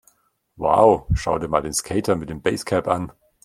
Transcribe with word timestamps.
Wow, 0.55 1.05
schau 1.13 1.37
dir 1.37 1.47
mal 1.47 1.61
den 1.61 1.75
Skater 1.75 2.15
mit 2.15 2.31
dem 2.31 2.41
Basecap 2.41 2.87
an! 2.87 3.11